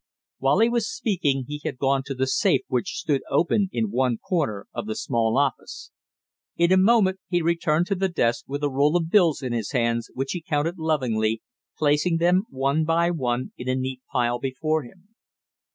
While 0.39 0.57
he 0.61 0.67
was 0.69 0.89
speaking, 0.91 1.45
he 1.47 1.61
had 1.63 1.77
gone 1.77 2.01
to 2.07 2.15
the 2.15 2.25
safe 2.25 2.61
which 2.67 2.95
stood 2.95 3.21
open 3.29 3.69
in 3.71 3.91
one 3.91 4.17
corner 4.17 4.65
of 4.73 4.87
the 4.87 4.95
small 4.95 5.37
office. 5.37 5.91
In 6.57 6.71
a 6.71 6.77
moment 6.77 7.19
he 7.27 7.43
returned 7.43 7.85
to 7.85 7.95
the 7.95 8.09
desk 8.09 8.45
with 8.47 8.63
a 8.63 8.69
roll 8.71 8.97
of 8.97 9.11
bills 9.11 9.43
in 9.43 9.53
his 9.53 9.73
hands 9.73 10.09
which 10.15 10.31
he 10.31 10.41
counted 10.41 10.79
lovingly, 10.79 11.43
placing 11.77 12.17
them, 12.17 12.45
one 12.49 12.83
by 12.83 13.11
one, 13.11 13.51
in 13.59 13.69
a 13.69 13.75
neat 13.75 14.01
pile 14.11 14.39
before 14.39 14.81
him. 14.81 15.09